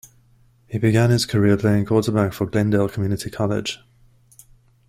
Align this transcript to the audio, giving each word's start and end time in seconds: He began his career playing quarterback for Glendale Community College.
He 0.67 0.79
began 0.79 1.11
his 1.11 1.27
career 1.27 1.55
playing 1.57 1.85
quarterback 1.85 2.33
for 2.33 2.47
Glendale 2.47 2.89
Community 2.89 3.29
College. 3.29 3.77